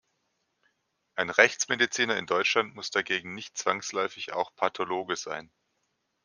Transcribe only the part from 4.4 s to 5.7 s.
"Pathologe" sein.